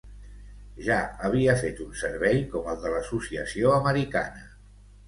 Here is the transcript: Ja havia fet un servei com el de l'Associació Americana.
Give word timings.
Ja 0.87 0.97
havia 1.29 1.55
fet 1.65 1.83
un 1.85 1.93
servei 2.01 2.43
com 2.55 2.73
el 2.75 2.83
de 2.87 2.95
l'Associació 2.95 3.79
Americana. 3.79 4.47